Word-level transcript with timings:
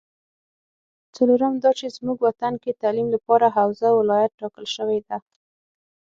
څلورم 1.15 1.53
دا 1.63 1.71
چې 1.79 1.87
زمونږ 1.95 2.17
وطن 2.27 2.53
کې 2.63 2.79
تعلیم 2.81 3.07
لپاره 3.15 3.53
حوزه 3.57 3.89
ولایت 3.93 4.31
ټاکل 4.39 4.65
شوې 4.75 4.99
ده 5.07 5.17